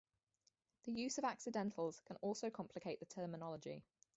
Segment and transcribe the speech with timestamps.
[0.85, 3.83] The use of accidentals can also complicate the terminology.